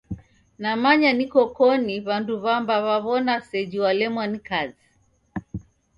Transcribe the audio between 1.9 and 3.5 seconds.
w'andu w'amba w'aw'ona